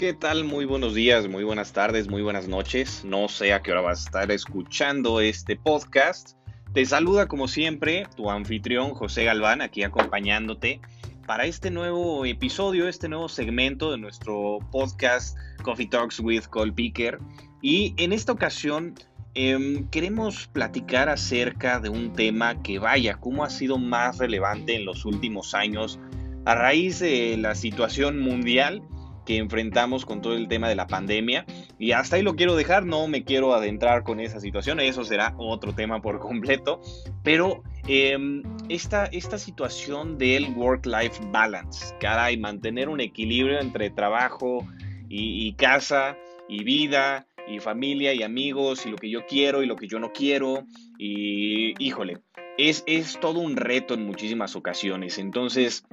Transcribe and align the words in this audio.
¿Qué 0.00 0.14
tal? 0.14 0.44
Muy 0.44 0.64
buenos 0.64 0.94
días, 0.94 1.28
muy 1.28 1.44
buenas 1.44 1.74
tardes, 1.74 2.08
muy 2.08 2.22
buenas 2.22 2.48
noches. 2.48 3.04
No 3.04 3.28
sé 3.28 3.52
a 3.52 3.60
qué 3.60 3.72
hora 3.72 3.82
vas 3.82 4.00
a 4.00 4.04
estar 4.04 4.30
escuchando 4.30 5.20
este 5.20 5.56
podcast. 5.56 6.38
Te 6.72 6.86
saluda 6.86 7.28
como 7.28 7.48
siempre 7.48 8.06
tu 8.16 8.30
anfitrión 8.30 8.94
José 8.94 9.24
Galván, 9.24 9.60
aquí 9.60 9.82
acompañándote 9.82 10.80
para 11.26 11.44
este 11.44 11.70
nuevo 11.70 12.24
episodio, 12.24 12.88
este 12.88 13.10
nuevo 13.10 13.28
segmento 13.28 13.90
de 13.90 13.98
nuestro 13.98 14.60
podcast 14.72 15.36
Coffee 15.64 15.88
Talks 15.88 16.18
with 16.20 16.44
Cole 16.44 16.72
Picker. 16.72 17.18
Y 17.60 17.92
en 17.98 18.14
esta 18.14 18.32
ocasión 18.32 18.94
em, 19.34 19.86
queremos 19.90 20.46
platicar 20.46 21.10
acerca 21.10 21.78
de 21.78 21.90
un 21.90 22.14
tema 22.14 22.62
que 22.62 22.78
vaya, 22.78 23.18
cómo 23.20 23.44
ha 23.44 23.50
sido 23.50 23.76
más 23.76 24.16
relevante 24.16 24.76
en 24.76 24.86
los 24.86 25.04
últimos 25.04 25.52
años 25.52 25.98
a 26.46 26.54
raíz 26.54 27.00
de 27.00 27.36
la 27.36 27.54
situación 27.54 28.18
mundial 28.18 28.82
que 29.24 29.36
enfrentamos 29.36 30.04
con 30.04 30.20
todo 30.20 30.34
el 30.34 30.48
tema 30.48 30.68
de 30.68 30.74
la 30.74 30.86
pandemia. 30.86 31.44
Y 31.78 31.92
hasta 31.92 32.16
ahí 32.16 32.22
lo 32.22 32.36
quiero 32.36 32.56
dejar, 32.56 32.84
no 32.84 33.06
me 33.08 33.24
quiero 33.24 33.54
adentrar 33.54 34.02
con 34.02 34.20
esa 34.20 34.40
situación, 34.40 34.80
eso 34.80 35.04
será 35.04 35.34
otro 35.38 35.74
tema 35.74 36.00
por 36.00 36.18
completo. 36.18 36.80
Pero 37.22 37.62
em, 37.86 38.42
esta, 38.68 39.06
esta 39.06 39.38
situación 39.38 40.18
del 40.18 40.52
work-life 40.54 41.20
balance, 41.30 41.94
caray, 42.00 42.36
mantener 42.36 42.88
un 42.88 43.00
equilibrio 43.00 43.60
entre 43.60 43.90
trabajo 43.90 44.66
y, 45.08 45.52
casa 45.54 46.16
y 46.48 46.62
vida 46.62 47.26
y 47.48 47.58
familia 47.58 48.14
y 48.14 48.22
amigos 48.22 48.86
y 48.86 48.90
lo 48.90 48.96
que 48.96 49.10
yo 49.10 49.26
quiero 49.26 49.62
y 49.62 49.66
lo 49.66 49.76
que 49.76 49.88
yo 49.88 49.98
no 49.98 50.12
quiero. 50.12 50.64
Y 50.98 51.74
híjole, 51.82 52.18
es, 52.58 52.84
es 52.86 53.18
todo 53.20 53.40
un 53.40 53.56
reto 53.56 53.94
en 53.94 54.06
muchísimas 54.06 54.54
ocasiones. 54.54 55.18
Entonces, 55.18 55.84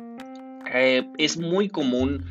eh, 0.74 1.08
es 1.18 1.38
muy 1.38 1.70
común 1.70 2.26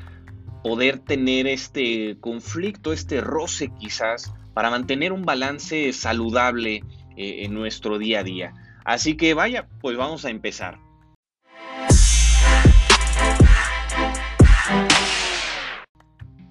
poder 0.66 0.98
tener 0.98 1.46
este 1.46 2.16
conflicto, 2.18 2.92
este 2.92 3.20
roce 3.20 3.70
quizás, 3.78 4.34
para 4.52 4.68
mantener 4.68 5.12
un 5.12 5.24
balance 5.24 5.92
saludable 5.92 6.82
eh, 7.16 7.44
en 7.44 7.54
nuestro 7.54 7.98
día 7.98 8.18
a 8.18 8.22
día. 8.24 8.52
Así 8.84 9.16
que 9.16 9.32
vaya, 9.32 9.68
pues 9.80 9.96
vamos 9.96 10.24
a 10.24 10.30
empezar. 10.30 10.80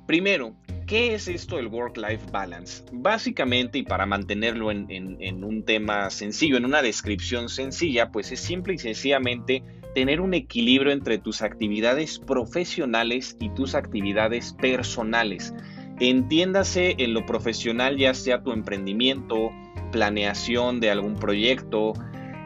Primero, 0.08 0.56
¿qué 0.88 1.14
es 1.14 1.28
esto 1.28 1.58
del 1.58 1.68
work-life 1.68 2.32
balance? 2.32 2.86
Básicamente, 2.94 3.80
y 3.80 3.84
para 3.84 4.06
mantenerlo 4.06 4.72
en, 4.72 4.88
en, 4.90 5.44
un 5.44 5.66
tema 5.66 6.10
sencillo, 6.10 6.56
en 6.56 6.64
una 6.64 6.82
descripción 6.82 7.50
sencilla, 7.50 8.14
pues 8.14 8.32
es 8.32 8.40
simple 8.40 8.76
y 8.76 8.78
sencillamente 8.78 9.62
tener 9.96 10.20
un 10.20 10.34
equilibrio 10.34 10.92
entre 10.92 11.18
tus 11.18 11.42
actividades 11.42 12.20
profesionales 12.20 13.38
y 13.40 13.50
tus 13.50 13.74
actividades 13.74 14.54
personales. 14.54 15.56
Entiéndase 16.00 16.96
en 17.00 17.14
lo 17.14 17.26
profesional, 17.26 17.98
ya 17.98 18.14
sea 18.14 18.44
tu 18.44 18.52
emprendimiento, 18.52 19.52
planeación 19.94 20.82
de 20.82 20.92
algún 20.92 21.16
proyecto, 21.16 21.94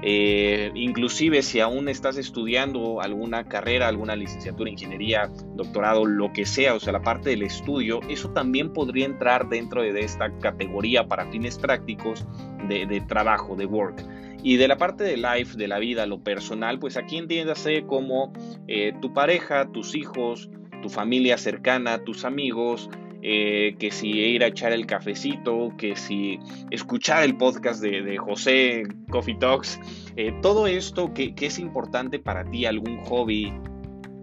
eh, 0.01 0.71
inclusive 0.75 1.41
si 1.41 1.59
aún 1.59 1.89
estás 1.89 2.17
estudiando 2.17 3.01
alguna 3.01 3.43
carrera, 3.43 3.87
alguna 3.87 4.15
licenciatura, 4.15 4.69
ingeniería, 4.69 5.29
doctorado, 5.55 6.05
lo 6.05 6.31
que 6.31 6.45
sea, 6.45 6.73
o 6.73 6.79
sea, 6.79 6.93
la 6.93 7.01
parte 7.01 7.31
del 7.31 7.43
estudio, 7.43 7.99
eso 8.09 8.29
también 8.29 8.71
podría 8.71 9.05
entrar 9.05 9.49
dentro 9.49 9.81
de 9.81 9.99
esta 9.99 10.31
categoría 10.39 11.05
para 11.07 11.29
fines 11.31 11.57
prácticos 11.57 12.25
de, 12.69 13.03
trabajo, 13.07 13.55
de 13.55 13.65
work. 13.65 14.05
Y 14.41 14.55
de 14.55 14.69
la 14.69 14.77
parte 14.77 15.03
de 15.03 15.17
life, 15.17 15.57
de 15.57 15.67
la 15.67 15.79
vida, 15.79 16.05
lo 16.05 16.23
personal, 16.23 16.79
pues 16.79 16.95
aquí 16.95 17.17
entiéndase 17.17 17.83
como 17.85 18.31
eh, 18.67 18.93
tu 19.01 19.13
pareja, 19.13 19.69
tus 19.69 19.95
hijos, 19.95 20.49
tu 20.81 20.87
familia 20.87 21.37
cercana, 21.37 22.05
tus 22.05 22.23
amigos, 22.23 22.89
eh, 23.21 23.75
que 23.79 23.91
si 23.91 24.11
ir 24.11 24.43
a 24.43 24.47
echar 24.47 24.71
el 24.71 24.85
cafecito, 24.85 25.73
que 25.77 25.95
si 25.97 26.39
escuchar 26.71 27.23
el 27.23 27.35
podcast 27.35 27.81
de, 27.81 28.17
José 28.17 28.83
Coffee 29.09 29.35
Talks, 29.35 29.79
eh, 30.15 30.33
todo 30.41 30.67
esto 30.67 31.13
que, 31.13 31.33
es 31.37 31.59
importante 31.59 32.19
para 32.19 32.45
ti, 32.45 32.65
algún 32.65 32.97
hobby, 32.99 33.53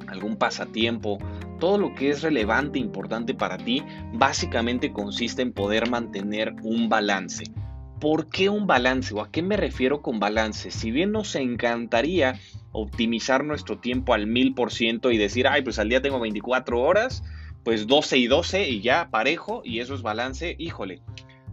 algún 0.09 0.37
pasatiempo, 0.37 1.19
todo 1.61 1.77
lo 1.77 1.95
que 1.95 2.09
es 2.09 2.23
relevante, 2.23 2.79
importante 2.79 3.35
para 3.35 3.59
ti, 3.59 3.83
básicamente 4.15 4.93
consiste 4.93 5.43
en 5.43 5.53
poder 5.53 5.91
mantener 5.91 6.55
un 6.63 6.89
balance. 6.89 7.45
¿Por 8.01 8.29
qué 8.29 8.49
un 8.49 8.67
balance 8.67 9.15
o 9.15 9.21
a 9.21 9.31
qué 9.31 9.43
me 9.43 9.59
refiero 9.59 10.01
con 10.01 10.21
balance? 10.21 10.71
Si 10.71 10.91
bien 10.91 11.13
nos 11.13 11.35
encantaría 11.35 12.41
optimizar 12.73 13.45
nuestro 13.45 13.79
tiempo 13.79 14.15
al 14.15 14.27
mil 14.27 14.55
por 14.55 14.73
ciento 14.73 15.11
y 15.11 15.19
decir, 15.19 15.47
ay, 15.49 15.63
pues 15.63 15.79
al 15.79 15.89
día 15.89 16.03
tengo 16.03 16.21
24 16.21 16.81
horas, 16.81 17.23
pues 17.67 17.89
12 17.89 18.19
y 18.19 18.27
12 18.29 18.69
y 18.69 18.81
ya 18.81 19.11
parejo 19.11 19.61
y 19.65 19.81
eso 19.81 19.97
es 19.97 20.03
balance, 20.03 20.55
híjole, 20.57 21.03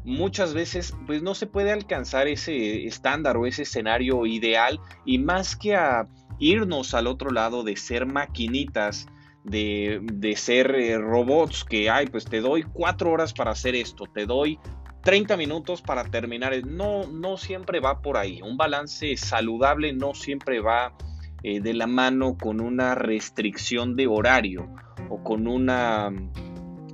muchas 0.04 0.54
veces 0.54 0.96
pues 1.08 1.24
no 1.24 1.34
se 1.34 1.48
puede 1.48 1.72
alcanzar 1.72 2.28
ese 2.28 2.86
estándar 2.86 3.36
o 3.36 3.48
ese 3.48 3.64
escenario 3.64 4.28
ideal 4.28 4.80
y 5.06 5.18
más 5.18 5.56
que 5.56 5.76
a 5.76 6.08
irnos 6.38 6.94
al 6.94 7.08
otro 7.08 7.32
lado 7.32 7.64
de 7.64 7.76
ser 7.78 8.06
maquinitas, 8.06 9.08
de, 9.44 10.02
de 10.04 10.36
ser 10.36 10.76
eh, 10.76 11.00
robots 11.00 11.64
que, 11.64 11.90
ay, 11.90 12.06
pues 12.06 12.26
te 12.26 12.42
doy 12.42 12.62
cuatro 12.62 13.10
horas 13.10 13.34
para 13.34 13.50
hacer 13.50 13.74
esto, 13.74 14.06
te 14.06 14.28
doy 14.28 14.60
30 15.02 15.36
minutos 15.36 15.82
para 15.82 16.04
terminar. 16.04 16.54
No, 16.64 17.08
no 17.08 17.38
siempre 17.38 17.80
va 17.80 18.04
por 18.04 18.18
ahí. 18.18 18.40
Un 18.44 18.56
balance 18.56 19.18
saludable 19.18 19.94
no 19.94 20.14
siempre 20.14 20.60
va 20.60 20.94
eh, 21.44 21.60
de 21.60 21.74
la 21.74 21.88
mano 21.88 22.38
con 22.38 22.62
una 22.62 22.96
restricción 22.96 23.96
de 23.96 24.08
horario 24.08 24.70
o 25.10 25.24
con 25.24 25.48
una 25.48 26.10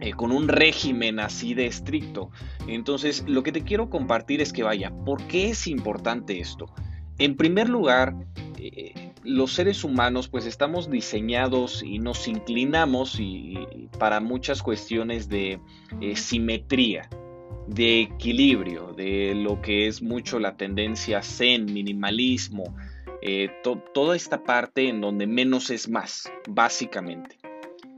eh, 0.01 0.13
con 0.13 0.31
un 0.31 0.47
régimen 0.47 1.19
así 1.19 1.53
de 1.53 1.67
estricto. 1.67 2.31
Entonces, 2.67 3.23
lo 3.27 3.43
que 3.43 3.51
te 3.51 3.63
quiero 3.63 3.89
compartir 3.89 4.41
es 4.41 4.51
que 4.51 4.63
vaya, 4.63 4.91
¿por 5.05 5.21
qué 5.27 5.49
es 5.49 5.67
importante 5.67 6.39
esto? 6.39 6.65
En 7.17 7.35
primer 7.35 7.69
lugar, 7.69 8.15
eh, 8.57 9.13
los 9.23 9.53
seres 9.53 9.83
humanos 9.83 10.29
pues 10.29 10.45
estamos 10.45 10.89
diseñados 10.89 11.83
y 11.83 11.99
nos 11.99 12.27
inclinamos 12.27 13.19
y, 13.19 13.89
para 13.99 14.19
muchas 14.19 14.63
cuestiones 14.63 15.29
de 15.29 15.59
simetría 16.15 17.09
de 17.69 18.01
equilibrio, 18.01 18.93
de 18.93 19.35
lo 19.35 19.61
que 19.61 19.87
es 19.87 20.01
mucho 20.01 20.39
la 20.39 20.57
tendencia 20.57 21.21
zen, 21.21 21.65
minimalismo, 21.65 22.75
eh, 23.21 23.49
toda 23.93 24.15
esta 24.15 24.43
parte 24.43 24.87
en 24.87 25.01
donde 25.01 25.27
menos 25.27 25.69
es 25.69 25.89
más, 25.89 26.31
básicamente. 26.47 27.37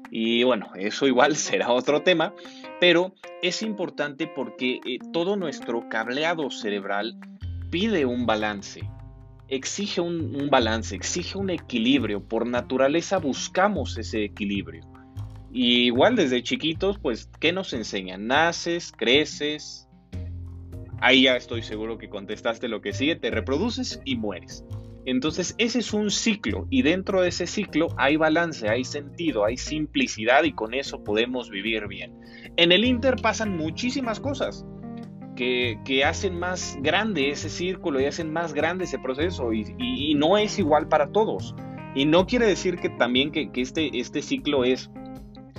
Y 0.10 0.44
bueno, 0.44 0.72
eso 0.76 1.08
igual 1.08 1.36
será 1.38 1.72
otro 1.72 2.02
tema, 2.02 2.34
pero 2.80 3.14
es 3.42 3.62
importante 3.62 4.28
porque 4.28 4.80
eh, 4.86 5.00
todo 5.14 5.36
nuestro 5.36 5.88
cableado 5.90 6.50
cerebral 6.50 7.18
pide 7.70 8.06
un 8.06 8.26
balance, 8.26 8.82
exige 9.48 10.02
un 10.02 10.50
balance, 10.50 10.96
exige 10.96 11.38
un 11.38 11.50
equilibrio. 11.50 12.24
Por 12.24 12.46
naturaleza 12.46 13.18
buscamos 13.18 13.98
ese 13.98 14.26
equilibrio. 14.26 14.92
Y 15.54 15.86
igual 15.88 16.16
desde 16.16 16.44
chiquitos, 16.44 16.98
pues, 16.98 17.30
¿qué 17.40 17.52
nos 17.52 17.74
enseñan? 17.74 18.26
Naces, 18.28 18.94
creces, 18.96 19.90
ahí 21.02 21.24
ya 21.24 21.36
estoy 21.36 21.62
seguro 21.62 21.98
que 21.98 22.10
contestaste 22.10 22.70
lo 22.70 22.82
que 22.82 22.94
sigue, 22.94 23.18
te 23.18 23.32
reproduces 23.32 24.02
y 24.06 24.16
mueres. 24.16 24.64
Entonces 25.06 25.56
ese 25.58 25.80
es 25.80 25.94
un 25.94 26.12
ciclo 26.12 26.68
y 26.70 26.84
dentro 26.84 27.22
de 27.22 27.30
ese 27.30 27.48
ciclo 27.48 27.88
hay 27.98 28.18
balance, 28.18 28.70
hay 28.70 28.84
sentido, 28.84 29.46
hay 29.46 29.58
simplicidad 29.58 30.44
y 30.44 30.54
con 30.54 30.74
eso 30.74 31.04
podemos 31.04 31.50
vivir 31.50 31.88
bien. 31.88 32.14
En 32.58 32.72
el 32.72 32.86
Inter 32.86 33.16
pasan 33.22 33.58
muchísimas 33.58 34.20
cosas 34.20 34.66
que, 35.36 36.04
hacen 36.06 36.38
más 36.38 36.78
grande 36.82 37.30
ese 37.30 37.50
círculo 37.50 38.00
y 38.00 38.06
hacen 38.06 38.32
más 38.32 38.54
grande 38.54 38.84
ese 38.84 39.00
proceso 39.00 39.52
y, 39.54 40.14
no 40.16 40.38
es 40.38 40.60
igual 40.60 40.88
para 40.88 41.12
todos. 41.12 41.56
Y 41.96 42.06
no 42.06 42.28
quiere 42.28 42.46
decir 42.46 42.78
que 42.78 42.90
también 42.90 43.32
que, 43.32 43.52
que 43.52 43.62
este, 43.62 44.00
este 44.00 44.22
ciclo 44.22 44.64
es 44.64 44.90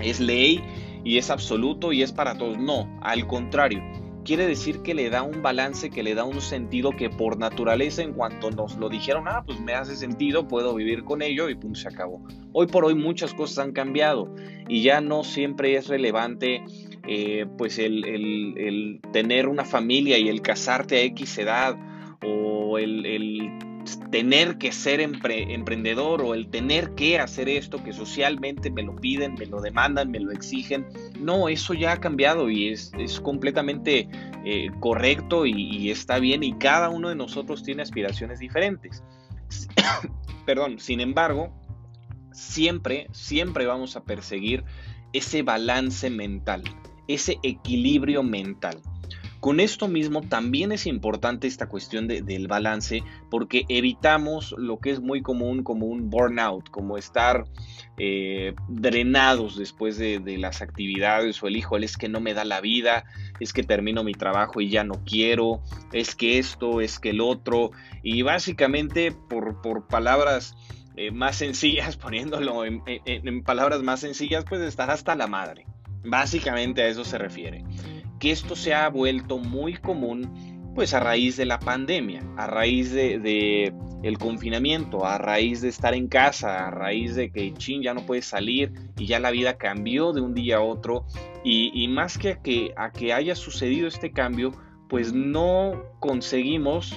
es 0.03 0.21
ley 0.21 0.63
y 1.05 1.19
es 1.19 1.31
absoluto 1.31 1.93
y 1.93 2.03
es 2.03 2.13
para 2.13 2.37
todos. 2.37 2.59
No, 2.59 2.89
al 3.03 3.27
contrario. 3.27 3.83
Quiere 4.25 4.47
decir 4.47 4.83
que 4.83 4.95
le 4.95 5.11
da 5.11 5.23
un 5.23 5.43
balance, 5.43 5.91
que 5.91 6.03
le 6.03 6.15
da 6.15 6.25
un 6.25 6.41
sentido 6.41 6.93
que 6.93 7.11
por 7.11 7.39
naturaleza 7.39 8.03
en 8.03 8.13
cuanto 8.13 8.51
nos 8.51 8.77
lo 8.77 8.89
dijeron, 8.89 9.25
ah, 9.27 9.43
pues 9.45 9.61
me 9.61 9.75
hace 9.75 9.97
sentido, 9.97 10.47
puedo 10.47 10.75
vivir 10.75 11.03
con 11.05 11.23
ello 11.23 11.49
y 11.49 11.57
pum, 11.57 11.75
se 11.75 11.89
acabó. 11.89 12.23
Hoy 12.53 12.67
por 12.69 12.85
hoy 12.85 12.95
muchas 12.95 13.35
cosas 13.35 13.59
han 13.59 13.73
cambiado 13.73 14.33
y 14.69 14.83
ya 14.83 15.01
no 15.01 15.25
siempre 15.25 15.75
es 15.77 15.89
relevante 15.89 16.63
eh, 17.09 17.47
pues 17.59 17.79
el, 17.79 18.05
el, 18.05 19.01
tener 19.13 19.49
una 19.49 19.65
familia 19.65 20.19
y 20.19 20.29
el 20.29 20.41
casarte 20.41 20.99
a 20.99 21.03
X 21.03 21.39
edad 21.39 21.77
o 22.25 22.79
el, 22.79 23.05
el 23.05 23.59
tener 24.11 24.59
que 24.59 24.73
ser 24.73 25.01
emprendedor 25.01 26.23
o 26.23 26.35
el 26.35 26.49
tener 26.49 26.95
que 26.95 27.19
hacer 27.19 27.49
esto 27.49 27.83
que 27.83 27.93
socialmente 27.93 28.71
me 28.71 28.83
lo 28.83 28.95
piden, 28.97 29.35
me 29.35 29.47
lo 29.47 29.61
demandan, 29.61 30.11
me 30.11 30.21
lo 30.21 30.33
exigen. 30.33 30.87
No, 31.19 31.49
eso 31.49 31.75
ya 31.75 31.93
ha 31.93 32.01
cambiado 32.01 32.51
y 32.51 32.69
es, 32.69 32.93
completamente 33.23 34.09
eh, 34.45 34.71
correcto 34.81 35.47
y, 35.47 35.91
está 35.91 36.19
bien 36.19 36.43
y 36.43 36.55
cada 36.55 36.89
uno 36.91 37.09
de 37.09 37.17
nosotros 37.17 37.63
tiene 37.63 37.83
aspiraciones 37.83 38.39
diferentes. 38.39 39.03
Perdón, 40.47 40.79
sin 40.79 41.01
embargo, 41.01 41.53
siempre, 42.33 43.09
siempre 43.13 43.67
vamos 43.67 43.97
a 43.97 44.05
perseguir 44.05 44.65
ese 45.13 45.43
balance 45.43 46.11
mental, 46.11 46.63
ese 47.09 47.39
equilibrio 47.43 48.23
mental. 48.23 48.81
Con 49.43 49.59
esto 49.59 49.89
mismo 49.89 50.21
también 50.21 50.71
es 50.71 50.87
importante 50.87 51.49
esta 51.49 51.69
cuestión 51.69 52.07
del 52.07 52.47
balance 52.47 53.03
porque 53.29 53.65
evitamos 53.69 54.55
lo 54.57 54.79
que 54.79 54.91
es 54.93 55.01
muy 55.01 55.21
común 55.21 55.65
como 55.65 55.87
un 55.87 56.11
burnout, 56.11 56.71
como 56.71 56.97
estar 56.97 57.47
eh, 57.99 58.55
drenados 58.69 59.59
después 59.59 59.99
de, 59.99 60.21
las 60.39 60.63
actividades 60.63 61.43
o 61.43 61.49
el 61.49 61.57
hijo, 61.57 61.77
es 61.77 61.97
que 61.97 62.09
no 62.09 62.21
me 62.21 62.35
da 62.35 62.45
la 62.45 62.61
vida, 62.61 63.05
es 63.41 63.53
que 63.53 63.65
termino 63.65 64.05
mi 64.05 64.13
trabajo 64.13 64.61
y 64.61 64.71
ya 64.71 64.85
no 64.85 65.03
quiero, 65.05 65.61
es 65.93 66.15
que 66.15 66.39
esto, 66.39 66.81
es 66.81 67.01
que 67.01 67.11
el 67.11 67.21
otro 67.21 67.73
y 68.05 68.23
básicamente 68.23 69.11
por, 69.11 69.89
palabras 69.89 70.55
eh, 70.95 71.11
más 71.11 71.35
sencillas, 71.35 71.97
poniéndolo 71.97 72.65
en, 72.65 72.85
en 72.87 73.43
palabras 73.43 73.83
más 73.83 73.99
sencillas, 73.99 74.45
pues 74.49 74.61
estar 74.61 74.89
hasta 74.93 75.17
la 75.17 75.27
madre. 75.27 75.67
Básicamente 76.05 76.83
a 76.83 76.87
eso 76.87 77.03
se 77.03 77.19
refiere 77.19 77.65
que 78.23 78.31
esto 78.31 78.55
se 78.55 78.73
ha 78.73 78.89
vuelto 78.89 79.39
muy 79.39 79.75
común 79.75 80.71
pues 80.77 80.95
a 80.95 81.01
raíz 81.01 81.37
de 81.37 81.45
la 81.45 81.59
pandemia, 81.59 82.23
a 82.37 82.47
raíz 82.47 82.93
de, 82.93 83.75
el 84.05 84.17
confinamiento, 84.17 85.05
a 85.05 85.19
raíz 85.19 85.61
de 85.61 85.69
estar 85.69 85.93
en 85.93 86.07
casa, 86.07 86.69
a 86.69 86.71
raíz 86.71 87.17
de 87.17 87.33
que 87.33 87.53
chin 87.55 87.83
ya 87.83 87.95
no 87.95 88.07
puedes 88.07 88.27
salir 88.27 88.73
y 88.97 89.07
ya 89.07 89.19
la 89.19 89.33
vida 89.33 89.59
cambió 89.59 90.13
de 90.13 90.21
un 90.21 90.35
día 90.35 90.59
a 90.59 90.61
otro. 90.61 91.05
Y, 91.43 91.89
más 91.89 92.17
que 92.17 92.39
a, 92.77 92.93
que 92.93 93.13
haya 93.13 93.35
sucedido 93.35 93.89
este 93.89 94.13
cambio, 94.13 94.53
pues 94.89 95.13
no 95.13 95.83
conseguimos, 95.99 96.97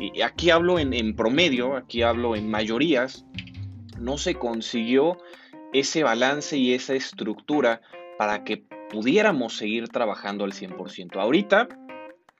y 0.00 0.22
aquí 0.22 0.48
hablo 0.48 0.78
en, 0.78 0.94
en 0.94 1.14
promedio, 1.14 1.76
aquí 1.76 2.00
hablo 2.00 2.34
en 2.36 2.50
mayorías, 2.50 3.26
no 3.98 4.16
se 4.16 4.34
consiguió 4.34 5.18
ese 5.74 6.04
balance 6.04 6.56
y 6.56 6.72
esa 6.72 6.94
estructura 6.94 7.82
para 8.16 8.44
que 8.44 8.67
pudiéramos 8.90 9.56
seguir 9.56 9.88
trabajando 9.88 10.44
al 10.44 10.52
100%. 10.52 11.16
Ahorita, 11.16 11.68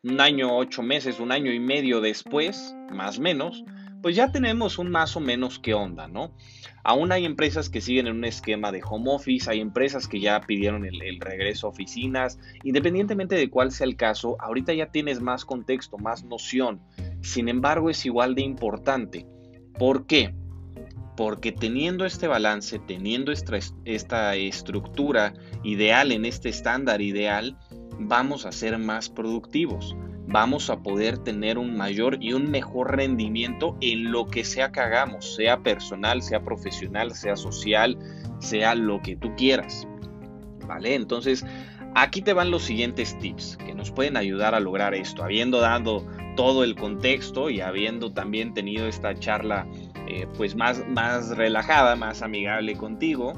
un 0.02 0.20
año, 0.20 0.56
ocho 0.56 0.82
meses, 0.82 1.20
un 1.20 1.32
año 1.32 1.52
y 1.52 1.60
medio 1.60 2.00
después, 2.00 2.74
más 2.90 3.18
o 3.18 3.22
menos, 3.22 3.64
pues 4.02 4.14
ya 4.14 4.30
tenemos 4.30 4.78
un 4.78 4.90
más 4.90 5.16
o 5.16 5.20
menos 5.20 5.58
qué 5.58 5.74
onda, 5.74 6.06
¿no? 6.06 6.32
Aún 6.84 7.10
hay 7.10 7.24
empresas 7.24 7.68
que 7.68 7.80
siguen 7.80 8.06
en 8.06 8.16
un 8.16 8.24
esquema 8.24 8.70
de 8.70 8.80
home 8.88 9.10
office, 9.12 9.50
hay 9.50 9.60
empresas 9.60 10.06
que 10.06 10.20
ya 10.20 10.40
pidieron 10.40 10.84
el, 10.84 11.02
el, 11.02 11.20
regreso 11.20 11.66
a 11.66 11.70
oficinas, 11.70 12.38
independientemente 12.62 13.34
de 13.34 13.50
cuál 13.50 13.72
sea 13.72 13.86
el 13.86 13.96
caso, 13.96 14.36
ahorita 14.40 14.72
ya 14.72 14.86
tienes 14.86 15.20
más 15.20 15.44
contexto, 15.44 15.98
más 15.98 16.24
noción. 16.24 16.80
Sin 17.22 17.48
embargo, 17.48 17.90
es 17.90 18.06
igual 18.06 18.34
de 18.34 18.42
importante. 18.42 19.26
¿Por 19.78 20.06
qué? 20.06 20.32
Porque 21.18 21.50
teniendo 21.50 22.06
este 22.06 22.28
balance, 22.28 22.78
teniendo 22.78 23.32
esta, 23.32 24.36
estructura 24.36 25.34
ideal 25.64 26.12
en 26.12 26.24
este 26.24 26.48
estándar 26.48 27.00
ideal, 27.00 27.58
vamos 27.98 28.46
a 28.46 28.52
ser 28.52 28.78
más 28.78 29.08
productivos, 29.10 29.96
vamos 30.28 30.70
a 30.70 30.80
poder 30.80 31.18
tener 31.18 31.58
un 31.58 31.76
mayor 31.76 32.18
y 32.20 32.34
un 32.34 32.48
mejor 32.52 32.94
rendimiento 32.94 33.76
en 33.80 34.12
lo 34.12 34.28
que 34.28 34.44
sea 34.44 34.70
que 34.70 34.78
hagamos, 34.78 35.34
sea 35.34 35.58
personal, 35.58 36.22
sea 36.22 36.44
profesional, 36.44 37.12
sea 37.12 37.34
social, 37.34 37.98
sea 38.38 38.76
lo 38.76 39.02
que 39.02 39.16
tú 39.16 39.34
quieras. 39.36 39.88
¿Vale? 40.68 40.94
Entonces, 40.94 41.44
aquí 41.96 42.22
te 42.22 42.32
van 42.32 42.52
los 42.52 42.62
siguientes 42.62 43.18
tips 43.18 43.56
que 43.56 43.74
nos 43.74 43.90
pueden 43.90 44.16
ayudar 44.16 44.54
a 44.54 44.60
lograr 44.60 44.94
esto, 44.94 45.24
habiendo 45.24 45.58
dado 45.58 46.06
todo 46.36 46.62
el 46.62 46.76
contexto 46.76 47.50
y 47.50 47.60
habiendo 47.60 48.12
también 48.12 48.54
tenido 48.54 48.86
esta 48.86 49.12
charla 49.18 49.66
eh, 50.08 50.26
pues 50.38 50.56
más, 50.56 50.82
más 50.88 51.36
relajada, 51.36 51.94
más 51.94 52.22
amigable 52.22 52.74
contigo, 52.76 53.34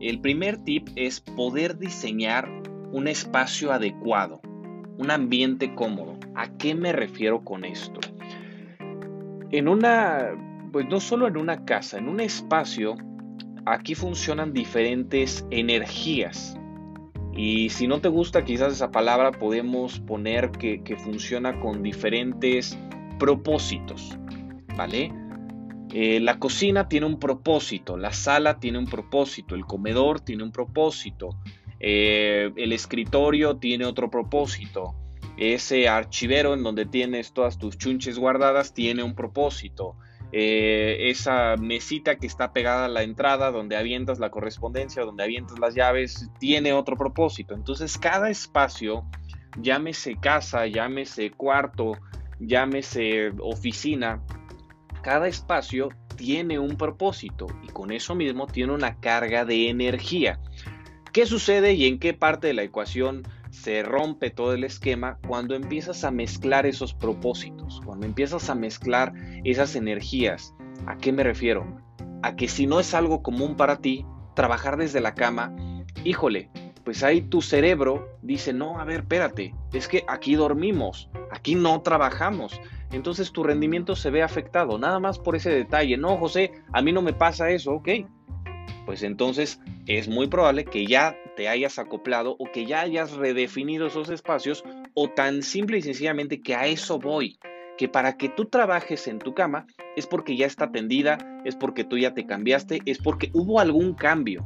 el 0.00 0.20
primer 0.20 0.58
tip 0.58 0.88
es 0.94 1.20
poder 1.20 1.78
diseñar 1.78 2.48
un 2.92 3.08
espacio 3.08 3.72
adecuado, 3.72 4.40
un 4.98 5.10
ambiente 5.10 5.74
cómodo. 5.74 6.16
¿A 6.36 6.56
qué 6.58 6.76
me 6.76 6.92
refiero 6.92 7.42
con 7.44 7.64
esto? 7.64 7.98
En 9.50 9.66
una, 9.66 10.30
pues 10.70 10.86
no 10.88 11.00
solo 11.00 11.26
en 11.26 11.36
una 11.36 11.64
casa, 11.64 11.98
en 11.98 12.08
un 12.08 12.20
espacio, 12.20 12.94
aquí 13.66 13.96
funcionan 13.96 14.52
diferentes 14.52 15.44
energías. 15.50 16.56
Y 17.34 17.70
si 17.70 17.88
no 17.88 18.00
te 18.00 18.08
gusta 18.08 18.44
quizás 18.44 18.74
esa 18.74 18.92
palabra, 18.92 19.32
podemos 19.32 19.98
poner 19.98 20.52
que, 20.52 20.84
que 20.84 20.96
funciona 20.96 21.58
con 21.58 21.82
diferentes 21.82 22.78
propósitos, 23.18 24.16
¿vale? 24.76 25.12
Eh, 25.92 26.20
la 26.20 26.38
cocina 26.38 26.88
tiene 26.88 27.06
un 27.06 27.18
propósito, 27.18 27.98
la 27.98 28.12
sala 28.12 28.58
tiene 28.58 28.78
un 28.78 28.86
propósito, 28.86 29.54
el 29.54 29.66
comedor 29.66 30.20
tiene 30.20 30.42
un 30.42 30.50
propósito, 30.50 31.36
eh, 31.80 32.50
el 32.56 32.72
escritorio 32.72 33.58
tiene 33.58 33.84
otro 33.84 34.08
propósito, 34.08 34.94
ese 35.36 35.88
archivero 35.88 36.54
en 36.54 36.62
donde 36.62 36.86
tienes 36.86 37.34
todas 37.34 37.58
tus 37.58 37.76
chunches 37.76 38.18
guardadas 38.18 38.72
tiene 38.72 39.02
un 39.02 39.14
propósito. 39.14 39.96
Eh, 40.34 41.10
esa 41.10 41.56
mesita 41.58 42.16
que 42.16 42.26
está 42.26 42.54
pegada 42.54 42.86
a 42.86 42.88
la 42.88 43.02
entrada 43.02 43.50
donde 43.50 43.76
avientas 43.76 44.18
la 44.18 44.30
correspondencia, 44.30 45.04
donde 45.04 45.24
avientas 45.24 45.58
las 45.58 45.74
llaves, 45.74 46.30
tiene 46.38 46.72
otro 46.72 46.96
propósito. 46.96 47.54
Entonces 47.54 47.98
cada 47.98 48.30
espacio, 48.30 49.04
llámese 49.60 50.16
casa, 50.16 50.66
llámese 50.66 51.32
cuarto, 51.32 51.98
llámese 52.40 53.32
oficina, 53.40 54.22
cada 55.02 55.28
espacio 55.28 55.90
tiene 56.16 56.58
un 56.58 56.76
propósito 56.76 57.46
y 57.62 57.66
con 57.68 57.90
eso 57.90 58.14
mismo 58.14 58.46
tiene 58.46 58.72
una 58.72 59.00
carga 59.00 59.44
de 59.44 59.68
energía. 59.68 60.40
¿Qué 61.12 61.26
sucede 61.26 61.74
y 61.74 61.86
en 61.86 61.98
qué 61.98 62.14
parte 62.14 62.46
de 62.46 62.54
la 62.54 62.62
ecuación 62.62 63.22
se 63.50 63.82
rompe 63.82 64.30
todo 64.30 64.54
el 64.54 64.64
esquema 64.64 65.18
cuando 65.26 65.54
empiezas 65.54 66.04
a 66.04 66.10
mezclar 66.10 66.64
esos 66.64 66.94
propósitos, 66.94 67.82
cuando 67.84 68.06
empiezas 68.06 68.48
a 68.48 68.54
mezclar 68.54 69.12
esas 69.44 69.76
energías? 69.76 70.54
¿A 70.86 70.96
qué 70.96 71.12
me 71.12 71.22
refiero? 71.22 71.66
A 72.22 72.34
que 72.34 72.48
si 72.48 72.66
no 72.66 72.80
es 72.80 72.94
algo 72.94 73.22
común 73.22 73.56
para 73.56 73.76
ti, 73.76 74.06
trabajar 74.34 74.78
desde 74.78 75.00
la 75.00 75.14
cama, 75.14 75.54
híjole, 76.04 76.48
pues 76.84 77.02
ahí 77.02 77.20
tu 77.20 77.42
cerebro 77.42 78.08
dice, 78.22 78.52
no, 78.52 78.80
a 78.80 78.84
ver, 78.84 79.00
espérate, 79.00 79.54
es 79.72 79.86
que 79.86 80.04
aquí 80.08 80.34
dormimos, 80.34 81.10
aquí 81.30 81.54
no 81.54 81.82
trabajamos 81.82 82.60
entonces 82.92 83.32
tu 83.32 83.42
rendimiento 83.42 83.96
se 83.96 84.10
ve 84.10 84.22
afectado, 84.22 84.78
nada 84.78 85.00
más 85.00 85.18
por 85.18 85.36
ese 85.36 85.50
detalle. 85.50 85.96
No, 85.96 86.16
José, 86.18 86.52
a 86.72 86.82
mí 86.82 86.92
no 86.92 87.02
me 87.02 87.12
pasa 87.12 87.50
eso, 87.50 87.72
ok. 87.72 87.88
Pues 88.84 89.02
entonces 89.02 89.60
es 89.86 90.08
muy 90.08 90.26
probable 90.26 90.64
que 90.64 90.86
ya 90.86 91.16
te 91.36 91.48
hayas 91.48 91.78
acoplado 91.78 92.36
o 92.38 92.50
que 92.52 92.66
ya 92.66 92.80
hayas 92.80 93.12
redefinido 93.12 93.86
esos 93.86 94.10
espacios 94.10 94.64
o 94.94 95.08
tan 95.08 95.42
simple 95.42 95.78
y 95.78 95.82
sencillamente 95.82 96.40
que 96.42 96.54
a 96.54 96.66
eso 96.66 96.98
voy, 96.98 97.38
que 97.78 97.88
para 97.88 98.16
que 98.16 98.28
tú 98.28 98.46
trabajes 98.46 99.06
en 99.06 99.18
tu 99.18 99.34
cama 99.34 99.66
es 99.96 100.06
porque 100.06 100.36
ya 100.36 100.46
está 100.46 100.70
tendida, 100.70 101.18
es 101.44 101.56
porque 101.56 101.84
tú 101.84 101.96
ya 101.96 102.12
te 102.12 102.26
cambiaste, 102.26 102.80
es 102.84 102.98
porque 102.98 103.30
hubo 103.32 103.60
algún 103.60 103.94
cambio, 103.94 104.44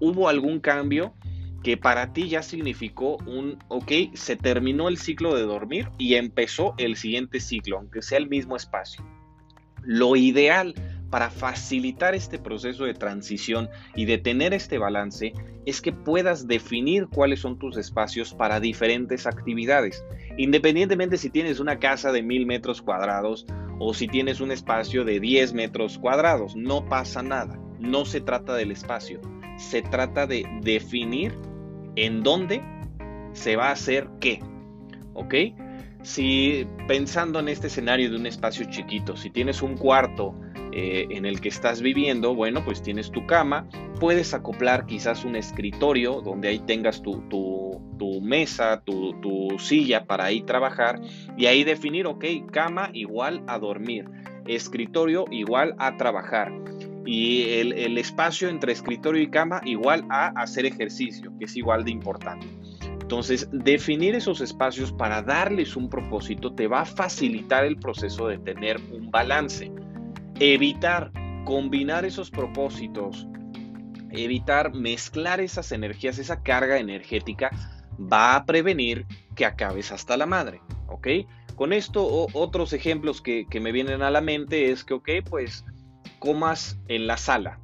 hubo 0.00 0.28
algún 0.28 0.60
cambio 0.60 1.14
que 1.62 1.76
para 1.76 2.12
ti 2.12 2.28
ya 2.28 2.42
significó 2.42 3.16
un, 3.26 3.58
ok, 3.68 3.92
se 4.14 4.36
terminó 4.36 4.88
el 4.88 4.98
ciclo 4.98 5.34
de 5.34 5.42
dormir 5.42 5.88
y 5.98 6.14
empezó 6.14 6.74
el 6.78 6.96
siguiente 6.96 7.40
ciclo, 7.40 7.78
aunque 7.78 8.02
sea 8.02 8.18
el 8.18 8.28
mismo 8.28 8.56
espacio. 8.56 9.04
Lo 9.82 10.16
ideal 10.16 10.74
para 11.10 11.30
facilitar 11.30 12.14
este 12.14 12.38
proceso 12.38 12.84
de 12.84 12.94
transición 12.94 13.68
y 13.94 14.04
de 14.04 14.18
tener 14.18 14.52
este 14.52 14.78
balance 14.78 15.32
es 15.64 15.80
que 15.80 15.92
puedas 15.92 16.46
definir 16.46 17.06
cuáles 17.08 17.40
son 17.40 17.58
tus 17.58 17.76
espacios 17.76 18.34
para 18.34 18.60
diferentes 18.60 19.26
actividades. 19.26 20.04
Independientemente 20.36 21.16
si 21.16 21.30
tienes 21.30 21.60
una 21.60 21.78
casa 21.78 22.12
de 22.12 22.22
mil 22.22 22.46
metros 22.46 22.82
cuadrados 22.82 23.46
o 23.78 23.94
si 23.94 24.08
tienes 24.08 24.40
un 24.40 24.50
espacio 24.50 25.04
de 25.04 25.20
10 25.20 25.54
metros 25.54 25.98
cuadrados, 25.98 26.56
no 26.56 26.84
pasa 26.86 27.22
nada. 27.22 27.58
No 27.78 28.04
se 28.04 28.20
trata 28.20 28.54
del 28.54 28.72
espacio, 28.72 29.20
se 29.56 29.82
trata 29.82 30.26
de 30.26 30.44
definir 30.62 31.32
en 32.04 32.22
dónde 32.22 32.62
se 33.32 33.56
va 33.56 33.68
a 33.68 33.72
hacer 33.72 34.08
qué. 34.20 34.40
¿Ok? 35.14 35.34
Si 36.02 36.66
pensando 36.86 37.40
en 37.40 37.48
este 37.48 37.66
escenario 37.66 38.10
de 38.10 38.16
un 38.16 38.26
espacio 38.26 38.66
chiquito, 38.70 39.16
si 39.16 39.30
tienes 39.30 39.62
un 39.62 39.76
cuarto 39.76 40.34
eh, 40.72 41.06
en 41.10 41.26
el 41.26 41.40
que 41.40 41.48
estás 41.48 41.82
viviendo, 41.82 42.34
bueno, 42.34 42.64
pues 42.64 42.82
tienes 42.82 43.10
tu 43.10 43.26
cama, 43.26 43.68
puedes 43.98 44.32
acoplar 44.32 44.86
quizás 44.86 45.24
un 45.24 45.34
escritorio 45.34 46.20
donde 46.20 46.48
ahí 46.48 46.60
tengas 46.60 47.02
tu, 47.02 47.18
mesa, 48.22 48.82
tu, 48.84 49.18
tu, 49.20 49.58
silla 49.58 50.04
para 50.04 50.26
ahí 50.26 50.42
trabajar 50.42 51.00
y 51.36 51.46
ahí 51.46 51.64
definir, 51.64 52.06
ok, 52.06 52.24
cama 52.52 52.90
igual 52.92 53.42
a 53.48 53.58
dormir, 53.58 54.04
escritorio 54.46 55.24
igual 55.30 55.74
a 55.78 55.96
trabajar 55.96 56.52
y 57.10 57.44
el, 57.54 57.96
espacio 57.96 58.50
entre 58.50 58.72
escritorio 58.72 59.22
y 59.22 59.30
cama 59.30 59.62
igual 59.64 60.04
a 60.10 60.26
hacer 60.40 60.66
ejercicio, 60.66 61.32
que 61.38 61.46
es 61.46 61.56
igual 61.56 61.82
de 61.82 61.90
importante. 61.90 62.46
Entonces, 63.00 63.48
definir 63.50 64.14
esos 64.14 64.42
espacios 64.42 64.92
para 64.92 65.22
darles 65.22 65.74
un 65.74 65.88
propósito 65.88 66.54
te 66.54 66.66
va 66.66 66.82
a 66.82 66.84
facilitar 66.84 67.64
el 67.64 67.78
proceso 67.78 68.28
de 68.28 68.36
tener 68.36 68.78
un 68.92 69.10
balance. 69.10 69.72
Evitar 70.38 71.10
combinar 71.46 72.04
esos 72.04 72.30
propósitos 72.30 73.26
evitar 74.10 74.74
mezclar 74.74 75.40
esas 75.40 75.72
energías, 75.72 76.18
esa 76.18 76.42
carga 76.42 76.78
energética, 76.78 77.50
va 78.00 78.36
a 78.36 78.44
prevenir 78.44 79.06
que 79.34 79.44
acabes 79.44 79.92
hasta 79.92 80.16
la 80.16 80.26
madre, 80.26 80.60
¿ok? 80.88 81.08
Con 81.56 81.72
esto, 81.72 82.28
otros 82.32 82.72
ejemplos 82.72 83.20
que, 83.20 83.46
me 83.60 83.72
vienen 83.72 84.02
a 84.02 84.10
la 84.10 84.20
mente 84.20 84.70
es 84.70 84.84
que, 84.84 84.94
ok, 84.94 85.08
pues 85.28 85.64
comas 86.18 86.78
en 86.88 87.06
la 87.06 87.16
sala, 87.16 87.58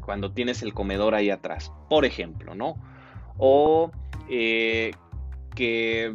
cuando 0.00 0.32
tienes 0.32 0.62
el 0.62 0.74
comedor 0.74 1.14
ahí 1.14 1.30
atrás, 1.30 1.72
por 1.88 2.04
ejemplo, 2.04 2.54
¿no? 2.54 2.74
O 3.38 3.90
eh, 4.28 4.92
que, 5.54 6.14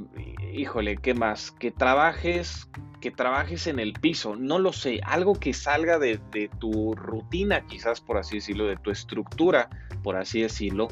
híjole, 0.53 0.97
¿qué 0.97 1.13
más? 1.13 1.51
Que 1.51 1.71
trabajes, 1.71 2.69
que 3.01 3.11
trabajes 3.11 3.67
en 3.67 3.79
el 3.79 3.93
piso, 3.93 4.35
no 4.35 4.59
lo 4.59 4.73
sé, 4.73 5.01
algo 5.03 5.35
que 5.35 5.53
salga 5.53 5.99
de, 5.99 6.19
tu 6.59 6.95
rutina, 6.95 7.65
quizás 7.67 8.01
por 8.01 8.17
así 8.17 8.35
decirlo, 8.35 8.65
de 8.65 8.77
tu 8.77 8.91
estructura, 8.91 9.69
por 10.03 10.15
así 10.15 10.41
decirlo, 10.41 10.87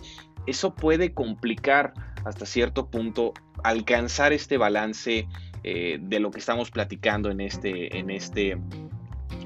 eso 0.45 0.75
puede 0.75 1.13
complicar 1.13 1.93
hasta 2.25 2.45
cierto 2.45 2.89
punto 2.89 3.33
alcanzar 3.63 4.33
este 4.33 4.57
balance 4.57 5.27
eh, 5.63 5.97
de 6.01 6.19
lo 6.19 6.31
que 6.31 6.39
estamos 6.39 6.69
platicando 6.71 7.31
en 7.31 7.41
este, 7.41 7.97
en 7.97 8.09
este 8.09 8.57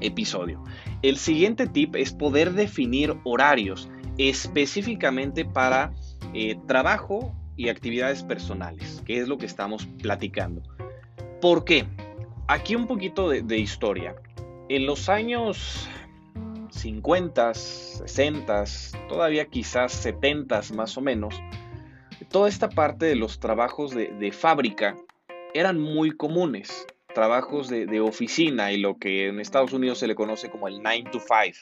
episodio. 0.00 0.62
El 1.02 1.16
siguiente 1.16 1.66
tip 1.66 1.94
es 1.94 2.12
poder 2.12 2.52
definir 2.52 3.16
horarios 3.24 3.88
específicamente 4.18 5.44
para 5.44 5.92
eh, 6.34 6.58
trabajo 6.66 7.32
y 7.56 7.68
actividades 7.68 8.22
personales, 8.24 9.02
que 9.06 9.18
es 9.18 9.28
lo 9.28 9.38
que 9.38 9.46
estamos 9.46 9.86
platicando. 10.02 10.62
¿Por 11.40 11.64
qué? 11.64 11.86
Aquí 12.48 12.74
un 12.74 12.86
poquito 12.86 13.28
de, 13.28 13.58
historia. 13.58 14.16
En 14.68 14.86
los 14.86 15.08
años 15.08 15.88
50, 16.70 17.54
60, 17.54 18.64
todavía 19.08 19.46
quizás 19.46 19.92
70 19.92 20.60
más 20.74 20.96
o 20.96 21.00
menos, 21.00 21.40
toda 22.28 22.48
esta 22.48 22.68
parte 22.68 23.06
de 23.06 23.16
los 23.16 23.38
trabajos 23.38 23.94
de, 23.94 24.32
fábrica 24.32 24.96
eran 25.54 25.78
muy 25.78 26.10
comunes. 26.10 26.86
Trabajos 27.14 27.68
de, 27.68 28.00
oficina 28.00 28.70
y 28.70 28.78
lo 28.78 28.98
que 28.98 29.28
en 29.28 29.40
Estados 29.40 29.72
Unidos 29.72 29.98
se 29.98 30.06
le 30.06 30.14
conoce 30.14 30.50
como 30.50 30.68
el 30.68 30.82
9 30.82 31.04
to 31.10 31.20
5. 31.20 31.58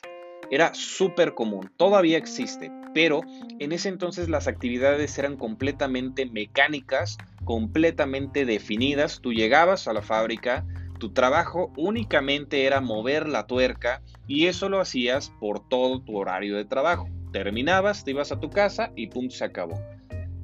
Era 0.50 0.74
súper 0.74 1.34
común, 1.34 1.70
todavía 1.76 2.18
existe, 2.18 2.70
pero 2.94 3.20
en 3.58 3.72
ese 3.72 3.88
entonces 3.88 4.28
las 4.28 4.48
actividades 4.48 5.16
eran 5.18 5.36
completamente 5.36 6.26
mecánicas, 6.26 7.16
completamente 7.44 8.44
definidas. 8.44 9.20
Tú 9.20 9.32
llegabas 9.32 9.88
a 9.88 9.92
la 9.92 10.02
fábrica, 10.02 10.64
tu 10.98 11.12
trabajo 11.12 11.72
únicamente 11.76 12.64
era 12.64 12.80
mover 12.80 13.28
la 13.28 13.46
tuerca 13.46 14.02
y 14.26 14.46
eso 14.46 14.68
lo 14.68 14.80
hacías 14.80 15.32
por 15.40 15.68
todo 15.68 16.00
tu 16.02 16.16
horario 16.16 16.56
de 16.56 16.64
trabajo. 16.64 17.08
Terminabas, 17.32 18.04
te 18.04 18.12
ibas 18.12 18.32
a 18.32 18.40
tu 18.40 18.50
casa 18.50 18.92
y 18.96 19.08
pum, 19.08 19.30
se 19.30 19.44
acabó. 19.44 19.80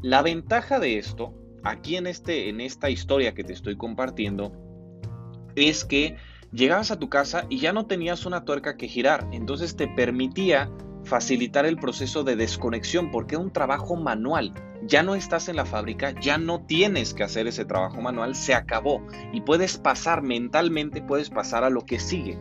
La 0.00 0.22
ventaja 0.22 0.78
de 0.78 0.98
esto, 0.98 1.34
aquí 1.62 1.96
en, 1.96 2.06
este, 2.06 2.48
en 2.48 2.60
esta 2.60 2.90
historia 2.90 3.34
que 3.34 3.44
te 3.44 3.52
estoy 3.52 3.76
compartiendo, 3.76 4.52
es 5.56 5.84
que 5.84 6.16
llegabas 6.52 6.90
a 6.90 6.98
tu 6.98 7.08
casa 7.08 7.46
y 7.48 7.58
ya 7.58 7.72
no 7.72 7.86
tenías 7.86 8.26
una 8.26 8.44
tuerca 8.44 8.76
que 8.76 8.88
girar, 8.88 9.26
entonces 9.32 9.76
te 9.76 9.88
permitía 9.88 10.70
facilitar 11.04 11.66
el 11.66 11.76
proceso 11.76 12.22
de 12.24 12.36
desconexión 12.36 13.10
porque 13.10 13.34
es 13.34 13.40
un 13.40 13.52
trabajo 13.52 13.96
manual. 13.96 14.54
Ya 14.84 15.02
no 15.02 15.14
estás 15.14 15.48
en 15.48 15.56
la 15.56 15.64
fábrica, 15.64 16.12
ya 16.20 16.38
no 16.38 16.64
tienes 16.66 17.14
que 17.14 17.22
hacer 17.22 17.46
ese 17.46 17.64
trabajo 17.64 18.00
manual, 18.00 18.34
se 18.34 18.54
acabó 18.54 19.06
y 19.32 19.40
puedes 19.40 19.78
pasar 19.78 20.22
mentalmente, 20.22 21.02
puedes 21.02 21.30
pasar 21.30 21.64
a 21.64 21.70
lo 21.70 21.84
que 21.86 22.00
sigue. 22.00 22.36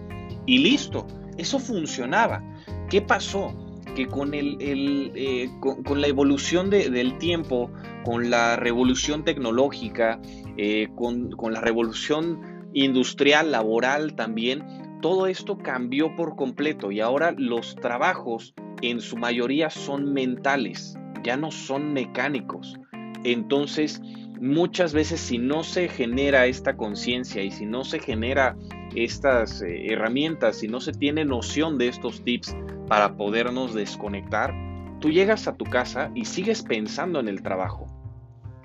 Y 0.46 0.60
listo, 0.60 1.08
eso 1.38 1.60
funcionaba. 1.60 2.44
¿Qué 2.90 3.02
pasó? 3.02 3.56
Que 3.96 4.08
con, 4.08 4.34
el, 4.34 4.58
eh, 4.60 5.50
con, 5.60 6.02
la 6.02 6.08
evolución 6.08 6.70
del 6.70 7.18
tiempo, 7.18 7.70
con 8.06 8.30
la 8.30 8.56
revolución 8.56 9.24
tecnológica, 9.24 10.20
eh, 10.58 10.88
con, 10.96 11.32
con 11.32 11.54
la 11.54 11.62
revolución 11.62 12.40
industrial, 12.74 13.52
laboral 13.52 14.16
también, 14.16 14.64
todo 15.02 15.28
esto 15.28 15.58
cambió 15.58 16.16
por 16.16 16.36
completo 16.36 16.92
y 16.92 17.00
ahora 17.00 17.34
los 17.36 17.76
trabajos 17.76 18.54
en 18.82 19.02
su 19.02 19.18
mayoría 19.18 19.70
son 19.70 20.14
mentales, 20.14 20.96
ya 21.24 21.38
no 21.38 21.52
son 21.52 21.94
mecánicos. 21.94 22.80
Entonces, 23.24 24.02
muchas 24.40 24.94
veces 24.94 25.20
si 25.20 25.38
no 25.38 25.64
se 25.64 25.88
genera 25.88 26.48
esta 26.48 26.76
conciencia 26.76 27.44
y 27.44 27.52
si 27.52 27.66
no 27.66 27.84
se 27.84 28.00
genera 28.00 28.56
estas 28.96 29.62
eh, 29.62 29.92
herramientas, 29.92 30.58
si 30.58 30.68
no 30.68 30.82
se 30.82 30.92
tiene 30.92 31.26
noción 31.26 31.78
de 31.78 31.88
estos 31.88 32.24
tips 32.24 32.56
para 32.88 33.16
podernos 33.16 33.74
desconectar, 33.74 34.54
tú 35.00 35.10
llegas 35.10 35.48
a 35.48 35.56
tu 35.56 35.66
casa 35.66 36.12
y 36.16 36.26
sigues 36.26 36.64
pensando 36.64 37.20
en 37.20 37.28
el 37.28 37.42
trabajo. 37.42 37.88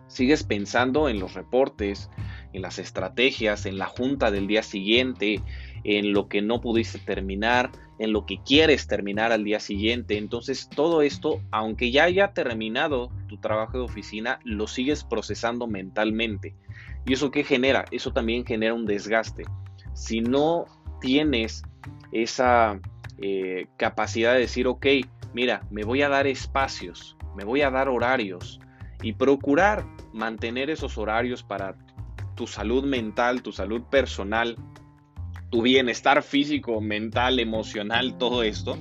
Sigues 0.09 0.45
pensando 0.45 1.09
en 1.09 1.19
los 1.19 1.35
reportes, 1.35 2.11
en 2.57 2.63
las 2.63 2.79
estrategias, 2.79 3.67
en 3.67 3.77
la 3.77 3.87
junta 3.87 4.31
del 4.31 4.47
día 4.47 4.63
siguiente, 4.63 5.41
en 5.85 6.13
lo 6.13 6.27
que 6.27 6.41
no 6.41 6.61
pudiste 6.61 6.99
terminar, 6.99 7.71
en 7.99 8.13
lo 8.13 8.25
que 8.25 8.39
quieres 8.39 8.87
terminar 8.87 9.31
al 9.31 9.45
día 9.45 9.61
siguiente. 9.61 10.17
Entonces 10.17 10.69
todo 10.75 11.03
esto, 11.03 11.43
aunque 11.51 11.91
ya 11.91 12.05
haya 12.05 12.33
terminado 12.33 13.11
tu 13.29 13.37
trabajo 13.37 13.79
de 13.79 13.85
oficina, 13.85 14.41
lo 14.43 14.67
sigues 14.67 15.05
procesando 15.05 15.67
mentalmente. 15.67 16.55
¿Y 17.05 17.13
eso 17.13 17.31
qué 17.31 17.45
genera? 17.45 17.85
Eso 17.91 18.13
también 18.13 18.45
genera 18.45 18.73
un 18.73 18.87
desgaste. 18.87 19.45
Si 19.93 20.23
no 20.23 20.65
tienes 21.01 21.63
esa 22.11 22.81
eh, 23.19 23.67
capacidad 23.77 24.33
de 24.33 24.41
decir, 24.41 24.67
ok, 24.67 24.87
mira, 25.35 25.63
me 25.71 25.85
voy 25.85 26.01
a 26.01 26.09
dar 26.09 26.27
espacios, 26.27 27.17
me 27.37 27.45
voy 27.45 27.61
a 27.61 27.71
dar 27.71 27.91
horarios 27.91 28.61
y 29.03 29.13
procurar 29.13 29.85
mantener 30.15 30.71
esos 30.71 30.97
horarios 30.97 31.43
para 31.43 31.77
tu 32.37 32.47
salud 32.47 32.85
mental, 32.85 33.43
tu 33.43 33.51
salud 33.51 33.83
personal, 33.83 34.57
tu 35.51 35.63
bienestar 35.63 36.23
físico, 36.23 36.81
mental, 36.81 37.41
emocional, 37.41 38.17
todo 38.19 38.43
esto, 38.43 38.77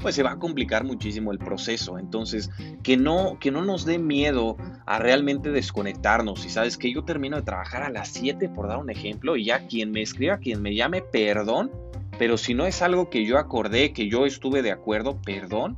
pues 0.00 0.14
se 0.14 0.22
va 0.22 0.32
a 0.32 0.38
complicar 0.38 0.84
muchísimo 0.84 1.30
el 1.32 1.38
proceso. 1.38 1.98
Entonces, 1.98 2.50
que 2.82 2.96
no, 2.96 3.38
que 3.38 3.50
no 3.50 3.64
nos 3.64 3.84
dé 3.84 3.98
miedo 3.98 4.56
a 4.86 4.98
realmente 4.98 5.50
desconectarnos. 5.50 6.44
Y 6.44 6.50
sabes 6.50 6.76
que 6.76 6.92
yo 6.92 7.04
termino 7.04 7.36
de 7.36 7.42
trabajar 7.42 7.82
a 7.82 7.90
las 7.90 8.08
7, 8.08 8.48
por 8.48 8.68
dar 8.68 8.78
un 8.78 8.90
ejemplo, 8.90 9.36
y 9.36 9.44
ya 9.44 9.66
quien 9.66 9.92
me 9.92 10.02
escriba, 10.02 10.38
quien 10.38 10.62
me 10.62 10.74
llame, 10.74 11.02
perdón, 11.02 11.70
pero 12.18 12.36
si 12.36 12.54
no 12.54 12.66
es 12.66 12.82
algo 12.82 13.10
que 13.10 13.24
yo 13.24 13.38
acordé, 13.38 13.92
que 13.92 14.08
yo 14.08 14.26
estuve 14.26 14.62
de 14.62 14.72
acuerdo, 14.72 15.20
perdón, 15.22 15.76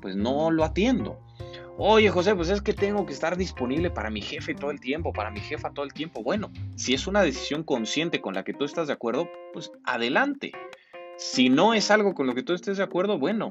pues 0.00 0.16
no 0.16 0.50
lo 0.50 0.64
atiendo. 0.64 1.18
Oye, 1.76 2.08
José, 2.08 2.36
pues 2.36 2.50
es 2.50 2.62
que 2.62 2.72
tengo 2.72 3.04
que 3.04 3.12
estar 3.12 3.36
disponible 3.36 3.90
para 3.90 4.08
mi 4.08 4.20
jefe 4.20 4.54
todo 4.54 4.70
el 4.70 4.78
tiempo, 4.78 5.12
para 5.12 5.32
mi 5.32 5.40
jefa 5.40 5.70
todo 5.70 5.84
el 5.84 5.92
tiempo. 5.92 6.22
Bueno, 6.22 6.52
si 6.76 6.94
es 6.94 7.08
una 7.08 7.22
decisión 7.22 7.64
consciente 7.64 8.20
con 8.20 8.32
la 8.32 8.44
que 8.44 8.54
tú 8.54 8.64
estás 8.64 8.86
de 8.86 8.92
acuerdo, 8.92 9.28
pues 9.52 9.72
adelante. 9.84 10.52
Si 11.16 11.48
no 11.48 11.74
es 11.74 11.90
algo 11.90 12.14
con 12.14 12.28
lo 12.28 12.34
que 12.36 12.44
tú 12.44 12.52
estés 12.52 12.76
de 12.76 12.84
acuerdo, 12.84 13.18
bueno, 13.18 13.50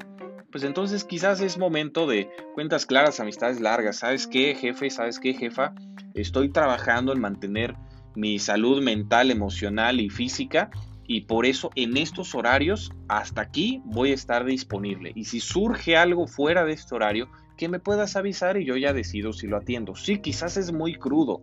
pues 0.54 0.64
entonces 0.64 1.04
quizás 1.04 1.42
es 1.42 1.58
momento 1.58 2.08
de 2.08 2.30
cuentas 2.54 2.86
claras, 2.86 3.20
amistades 3.20 3.60
largas. 3.60 3.98
¿Sabes 3.98 4.26
qué, 4.26 4.56
jefe? 4.56 4.90
¿Sabes 4.90 5.20
qué, 5.20 5.34
jefa? 5.34 5.74
Estoy 6.14 6.48
trabajando 6.48 7.12
en 7.12 7.20
mantener 7.20 7.76
mi 8.16 8.40
salud 8.40 8.82
mental, 8.82 9.32
emocional 9.32 10.00
y 10.00 10.10
física 10.10 10.70
y 11.06 11.22
por 11.22 11.46
eso 11.46 11.72
en 11.76 11.98
estos 11.98 12.34
horarios 12.36 12.92
hasta 13.10 13.42
aquí 13.42 13.82
voy 13.84 14.12
a 14.12 14.16
estar 14.16 14.46
disponible. 14.46 15.12
Y 15.14 15.26
si 15.26 15.42
surge 15.42 15.98
algo 15.98 16.28
fuera 16.28 16.64
de 16.64 16.72
este 16.72 16.96
horario, 16.96 17.30
que 17.64 17.70
me 17.70 17.80
puedas 17.80 18.18
avisar 18.18 18.58
y 18.58 18.66
yo 18.66 18.76
ya 18.76 18.92
decido 18.92 19.32
si 19.32 19.48
lo 19.48 19.56
atiendo. 19.56 19.96
Sí, 19.96 20.20
quizás 20.20 20.58
es 20.58 20.74
muy 20.74 20.96
crudo. 20.96 21.42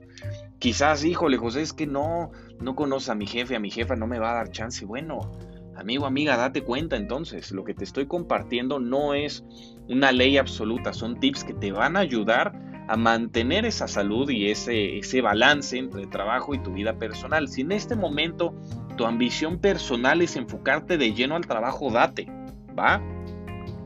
Quizás, 0.59 1.03
híjole, 1.03 1.39
José, 1.39 1.63
es 1.63 1.73
que 1.73 1.87
no, 1.87 2.31
no 2.61 2.75
conoce 2.75 3.11
a 3.11 3.15
mi 3.15 3.27
jefe, 3.27 3.57
a 3.57 3.59
mi 3.59 3.71
jefa 3.71 3.97
no 3.97 4.07
me 4.07 4.19
va 4.19 4.33
a 4.33 4.35
dar 4.35 4.51
chance. 4.51 4.85
Bueno, 4.85 5.33
amigo, 5.77 6.05
amiga, 6.05 6.37
date 6.37 6.61
cuenta 6.61 6.97
entonces. 6.97 7.53
Lo 7.53 7.65
que 7.65 7.73
te 7.73 7.85
estoy 7.85 8.05
compartiendo 8.05 8.81
no 8.81 9.15
es 9.15 9.45
una 9.89 10.13
ley 10.13 10.37
absoluta, 10.37 10.93
son 10.93 11.19
tips 11.19 11.43
que 11.43 11.55
te 11.55 11.73
van 11.73 11.97
a 11.97 12.01
ayudar 12.01 12.53
a 12.87 12.99
mantener 12.99 13.65
esa 13.65 13.89
salud 13.89 14.29
y 14.29 14.51
ese, 14.51 14.99
ese 14.99 15.23
balance 15.23 15.79
entre 15.79 16.07
trabajo 16.07 16.53
y 16.55 16.59
tu 16.59 16.75
vida 16.75 16.99
personal. 16.99 17.49
Si 17.49 17.63
en 17.63 17.73
este 17.73 17.97
momento 17.97 18.55
tu 18.99 19.07
ambición 19.07 19.59
personal 19.59 20.21
es 20.21 20.37
enfocarte 20.37 20.99
de 20.99 21.15
lleno 21.15 21.35
al 21.35 21.47
trabajo, 21.47 21.91
date, 21.91 22.27
¿va? 22.79 23.01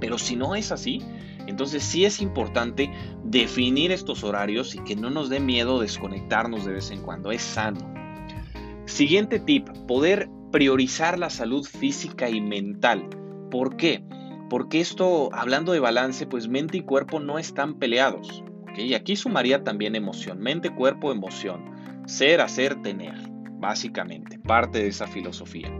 Pero 0.00 0.18
si 0.18 0.34
no 0.34 0.56
es 0.56 0.72
así, 0.72 1.00
entonces 1.46 1.82
sí 1.82 2.04
es 2.04 2.20
importante 2.20 2.90
definir 3.24 3.92
estos 3.92 4.24
horarios 4.24 4.74
y 4.74 4.78
que 4.80 4.96
no 4.96 5.10
nos 5.10 5.28
dé 5.28 5.40
miedo 5.40 5.80
desconectarnos 5.80 6.64
de 6.64 6.72
vez 6.72 6.90
en 6.90 7.02
cuando. 7.02 7.32
Es 7.32 7.42
sano. 7.42 7.92
Siguiente 8.86 9.38
tip, 9.38 9.68
poder 9.86 10.28
priorizar 10.52 11.18
la 11.18 11.30
salud 11.30 11.64
física 11.66 12.30
y 12.30 12.40
mental. 12.40 13.08
¿Por 13.50 13.76
qué? 13.76 14.04
Porque 14.50 14.80
esto, 14.80 15.30
hablando 15.32 15.72
de 15.72 15.80
balance, 15.80 16.26
pues 16.26 16.48
mente 16.48 16.78
y 16.78 16.82
cuerpo 16.82 17.18
no 17.18 17.38
están 17.38 17.74
peleados. 17.78 18.44
Y 18.76 18.94
aquí 18.94 19.16
sumaría 19.16 19.64
también 19.64 19.94
emoción, 19.94 20.40
mente, 20.40 20.74
cuerpo, 20.74 21.12
emoción. 21.12 21.64
Ser, 22.06 22.40
hacer, 22.40 22.80
tener, 22.82 23.14
básicamente, 23.58 24.38
parte 24.38 24.78
de 24.78 24.88
esa 24.88 25.06
filosofía. 25.06 25.72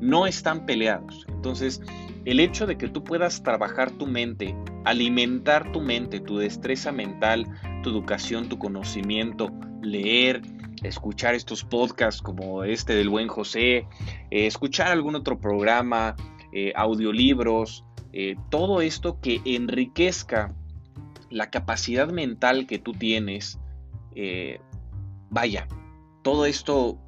No 0.00 0.26
están 0.26 0.66
peleados. 0.66 1.26
Entonces, 1.28 1.82
el 2.24 2.40
hecho 2.40 2.66
de 2.66 2.76
que 2.76 2.88
tú 2.88 3.04
puedas 3.04 3.42
trabajar 3.42 3.90
tu 3.90 4.06
mente, 4.06 4.54
alimentar 4.84 5.72
tu 5.72 5.80
mente, 5.80 6.20
tu 6.20 6.38
destreza 6.38 6.92
mental, 6.92 7.46
tu 7.82 7.90
educación, 7.90 8.48
tu 8.48 8.58
conocimiento, 8.58 9.50
leer, 9.82 10.42
escuchar 10.82 11.34
estos 11.34 11.64
podcasts 11.64 12.22
como 12.22 12.64
este 12.64 12.94
del 12.94 13.08
buen 13.08 13.28
José, 13.28 13.86
eh, 14.30 14.46
escuchar 14.46 14.88
algún 14.88 15.14
otro 15.14 15.38
programa, 15.38 16.16
eh, 16.52 16.72
audiolibros, 16.74 17.84
eh, 18.12 18.36
todo 18.50 18.80
esto 18.80 19.20
que 19.20 19.40
enriquezca 19.44 20.54
la 21.30 21.50
capacidad 21.50 22.10
mental 22.10 22.66
que 22.66 22.78
tú 22.78 22.92
tienes, 22.92 23.58
vaya, 25.30 25.68
todo 26.22 26.44
esto 26.44 26.98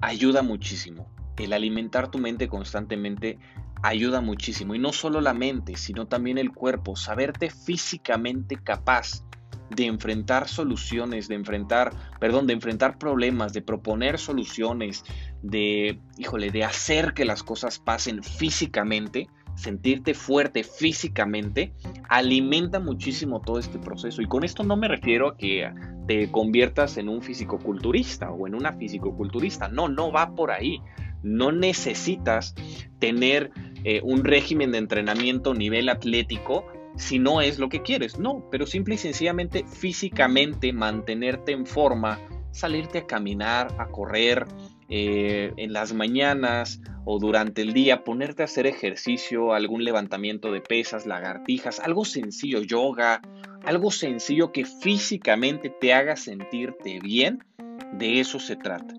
ayuda 0.00 0.42
muchísimo. 0.42 1.08
El 1.44 1.52
alimentar 1.52 2.10
tu 2.10 2.18
mente 2.18 2.48
constantemente 2.48 3.38
ayuda 3.82 4.20
muchísimo. 4.20 4.74
Y 4.74 4.78
no 4.78 4.92
solo 4.92 5.20
la 5.20 5.34
mente, 5.34 5.76
sino 5.76 6.06
también 6.06 6.38
el 6.38 6.52
cuerpo. 6.52 6.96
Saberte 6.96 7.50
físicamente 7.50 8.56
capaz 8.56 9.24
de 9.70 9.86
enfrentar 9.86 10.48
soluciones, 10.48 11.28
de 11.28 11.34
enfrentar, 11.34 11.92
perdón, 12.20 12.46
de 12.46 12.54
enfrentar 12.54 12.98
problemas, 12.98 13.52
de 13.52 13.62
proponer 13.62 14.18
soluciones, 14.18 15.04
de, 15.42 16.00
híjole, 16.16 16.50
de 16.50 16.64
hacer 16.64 17.12
que 17.12 17.24
las 17.24 17.42
cosas 17.42 17.78
pasen 17.78 18.22
físicamente, 18.22 19.28
sentirte 19.56 20.14
fuerte 20.14 20.62
físicamente, 20.62 21.74
alimenta 22.08 22.80
muchísimo 22.80 23.40
todo 23.40 23.58
este 23.58 23.78
proceso. 23.78 24.22
Y 24.22 24.26
con 24.26 24.44
esto 24.44 24.62
no 24.62 24.76
me 24.76 24.88
refiero 24.88 25.28
a 25.28 25.36
que 25.36 25.70
te 26.06 26.30
conviertas 26.30 26.96
en 26.96 27.08
un 27.08 27.20
fisicoculturista 27.20 28.30
o 28.30 28.46
en 28.46 28.54
una 28.54 28.72
fisicoculturista. 28.72 29.68
No, 29.68 29.88
no 29.88 30.10
va 30.10 30.34
por 30.34 30.50
ahí. 30.50 30.80
No 31.22 31.52
necesitas 31.52 32.54
tener 32.98 33.50
eh, 33.84 34.00
un 34.02 34.24
régimen 34.24 34.72
de 34.72 34.78
entrenamiento 34.78 35.54
nivel 35.54 35.88
atlético 35.88 36.64
si 36.96 37.18
no 37.18 37.40
es 37.40 37.58
lo 37.58 37.68
que 37.68 37.82
quieres. 37.82 38.18
No, 38.18 38.44
pero 38.50 38.66
simple 38.66 38.96
y 38.96 38.98
sencillamente 38.98 39.64
físicamente 39.64 40.72
mantenerte 40.72 41.52
en 41.52 41.64
forma, 41.64 42.18
salirte 42.50 42.98
a 42.98 43.06
caminar, 43.06 43.74
a 43.78 43.86
correr 43.86 44.46
eh, 44.90 45.52
en 45.56 45.72
las 45.72 45.92
mañanas 45.92 46.80
o 47.04 47.18
durante 47.18 47.62
el 47.62 47.72
día, 47.72 48.04
ponerte 48.04 48.42
a 48.42 48.46
hacer 48.46 48.66
ejercicio, 48.66 49.54
algún 49.54 49.84
levantamiento 49.84 50.52
de 50.52 50.60
pesas, 50.60 51.06
lagartijas, 51.06 51.80
algo 51.80 52.04
sencillo, 52.04 52.62
yoga, 52.62 53.22
algo 53.64 53.90
sencillo 53.90 54.52
que 54.52 54.64
físicamente 54.64 55.70
te 55.70 55.94
haga 55.94 56.16
sentirte 56.16 57.00
bien, 57.00 57.44
de 57.92 58.20
eso 58.20 58.38
se 58.40 58.56
trata. 58.56 58.94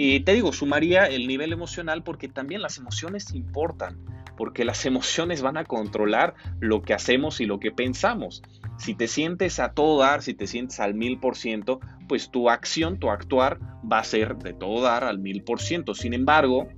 Y 0.00 0.20
te 0.20 0.32
digo, 0.32 0.52
sumaría 0.52 1.06
el 1.06 1.26
nivel 1.26 1.52
emocional 1.52 2.04
porque 2.04 2.28
también 2.28 2.62
las 2.62 2.78
emociones 2.78 3.34
importan 3.34 3.98
porque 4.36 4.64
las 4.64 4.86
emociones 4.86 5.42
van 5.42 5.56
a 5.56 5.64
controlar 5.64 6.36
lo 6.60 6.82
que 6.82 6.94
hacemos 6.94 7.40
y 7.40 7.46
lo 7.46 7.58
que 7.58 7.72
pensamos. 7.72 8.40
Si 8.78 8.94
te 8.94 9.08
sientes 9.08 9.58
a 9.58 9.72
todo 9.72 9.98
dar, 9.98 10.22
si 10.22 10.32
te 10.34 10.46
sientes 10.46 10.78
al 10.78 10.94
mil 10.94 11.18
por 11.18 11.36
ciento, 11.36 11.80
pues 12.06 12.30
tu 12.30 12.48
acción, 12.48 13.00
tu 13.00 13.10
actuar 13.10 13.58
va 13.92 13.98
a 13.98 14.04
ser 14.04 14.36
de 14.36 14.52
todo 14.52 14.80
dar 14.82 15.02
al 15.02 15.18
mil 15.18 15.42
por 15.42 15.60
ciento. 15.60 15.92
Sin 15.92 16.14
embargo, 16.14 16.68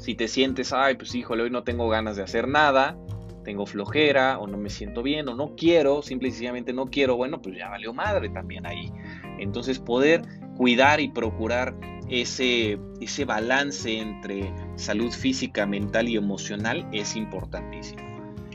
si 0.00 0.16
te 0.16 0.26
sientes, 0.26 0.72
ay, 0.72 0.96
pues 0.96 1.14
híjole, 1.14 1.44
hoy 1.44 1.50
no 1.50 1.62
tengo 1.62 1.88
ganas 1.88 2.16
de 2.16 2.24
hacer 2.24 2.48
nada, 2.48 2.98
tengo 3.44 3.66
flojera 3.66 4.40
o 4.40 4.48
no 4.48 4.58
me 4.58 4.70
siento 4.70 5.04
bien 5.04 5.28
o 5.28 5.36
no 5.36 5.54
quiero, 5.54 6.02
simple 6.02 6.26
y 6.26 6.30
sencillamente 6.32 6.72
no 6.72 6.86
quiero, 6.86 7.16
bueno, 7.16 7.40
pues 7.40 7.56
ya 7.56 7.68
valió 7.68 7.94
madre 7.94 8.30
también 8.30 8.66
ahí. 8.66 8.90
Entonces 9.38 9.78
poder 9.78 10.22
cuidar 10.56 11.00
y 11.00 11.08
procurar 11.08 11.76
ese, 12.10 12.78
ese 13.00 13.24
balance 13.24 13.98
entre 13.98 14.52
salud 14.74 15.12
física, 15.12 15.64
mental 15.66 16.08
y 16.08 16.16
emocional 16.16 16.86
es 16.92 17.16
importantísimo. 17.16 18.10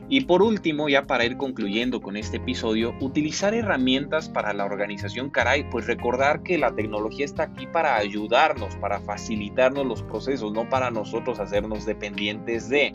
Y 0.07 0.21
por 0.21 0.43
último, 0.43 0.87
ya 0.87 1.07
para 1.07 1.25
ir 1.25 1.35
concluyendo 1.35 1.99
con 1.99 2.15
este 2.15 2.37
episodio, 2.37 2.93
utilizar 2.99 3.55
herramientas 3.55 4.29
para 4.29 4.53
la 4.53 4.65
organización 4.65 5.31
caray, 5.31 5.67
pues 5.71 5.87
recordar 5.87 6.43
que 6.43 6.59
la 6.59 6.75
tecnología 6.75 7.25
está 7.25 7.43
aquí 7.43 7.65
para 7.65 7.95
ayudarnos, 7.95 8.75
para 8.75 8.99
facilitarnos 8.99 9.85
los 9.85 10.03
procesos, 10.03 10.53
no 10.53 10.69
para 10.69 10.91
nosotros 10.91 11.39
hacernos 11.39 11.87
dependientes 11.87 12.69
de. 12.69 12.93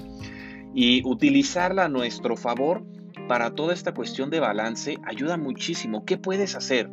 Y 0.72 1.02
utilizarla 1.04 1.86
a 1.86 1.88
nuestro 1.88 2.36
favor 2.36 2.84
para 3.26 3.56
toda 3.56 3.74
esta 3.74 3.92
cuestión 3.92 4.30
de 4.30 4.38
balance 4.38 4.98
ayuda 5.04 5.36
muchísimo. 5.36 6.04
¿Qué 6.04 6.16
puedes 6.16 6.54
hacer? 6.54 6.90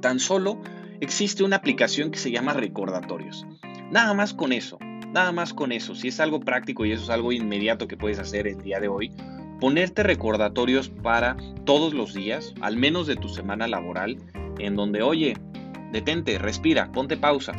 Tan 0.00 0.18
solo 0.18 0.60
existe 1.02 1.42
una 1.42 1.56
aplicación 1.56 2.12
que 2.12 2.18
se 2.18 2.30
llama 2.30 2.52
recordatorios. 2.52 3.44
Nada 3.90 4.14
más 4.14 4.32
con 4.32 4.52
eso, 4.52 4.78
nada 5.12 5.32
más 5.32 5.52
con 5.52 5.72
eso. 5.72 5.96
Si 5.96 6.08
es 6.08 6.20
algo 6.20 6.38
práctico 6.38 6.86
y 6.86 6.92
eso 6.92 7.02
es 7.02 7.10
algo 7.10 7.32
inmediato 7.32 7.88
que 7.88 7.96
puedes 7.96 8.20
hacer 8.20 8.46
el 8.46 8.62
día 8.62 8.78
de 8.78 8.86
hoy, 8.86 9.12
ponerte 9.58 10.04
recordatorios 10.04 10.90
para 10.90 11.36
todos 11.64 11.92
los 11.92 12.14
días, 12.14 12.54
al 12.60 12.76
menos 12.76 13.08
de 13.08 13.16
tu 13.16 13.28
semana 13.28 13.66
laboral, 13.66 14.16
en 14.60 14.76
donde, 14.76 15.02
oye, 15.02 15.36
detente, 15.90 16.38
respira, 16.38 16.92
ponte 16.92 17.16
pausa. 17.16 17.52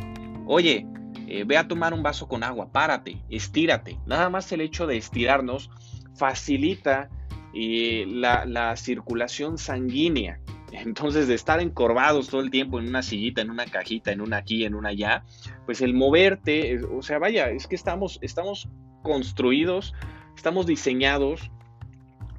Oye, 0.46 0.86
eh, 1.28 1.44
ve 1.46 1.58
a 1.58 1.68
tomar 1.68 1.92
un 1.92 2.02
vaso 2.02 2.26
con 2.26 2.44
agua, 2.44 2.72
párate, 2.72 3.18
estírate. 3.28 3.98
Nada 4.06 4.30
más 4.30 4.50
el 4.52 4.62
hecho 4.62 4.86
de 4.86 4.96
estirarnos 4.96 5.70
facilita 6.16 7.10
eh, 7.52 8.06
la, 8.08 8.46
la 8.46 8.74
circulación 8.78 9.58
sanguínea 9.58 10.40
entonces, 10.74 11.28
de 11.28 11.34
estar 11.34 11.60
encorvados 11.60 12.28
todo 12.28 12.40
el 12.40 12.50
tiempo 12.50 12.78
en 12.78 12.88
una 12.88 13.02
sillita, 13.02 13.40
en 13.40 13.50
una 13.50 13.66
cajita, 13.66 14.12
en 14.12 14.20
una 14.20 14.38
aquí, 14.38 14.64
en 14.64 14.74
una 14.74 14.90
allá, 14.90 15.24
pues 15.66 15.80
el 15.80 15.94
moverte, 15.94 16.82
o 16.84 17.02
sea, 17.02 17.18
vaya, 17.18 17.50
es 17.50 17.66
que 17.66 17.76
estamos, 17.76 18.18
estamos 18.22 18.68
construidos, 19.02 19.94
estamos 20.36 20.66
diseñados 20.66 21.50